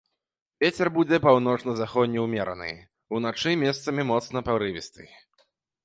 [0.63, 2.71] Вецер будзе паўночна-заходні ўмераны,
[3.19, 5.03] уначы месцамі моцны парывісты.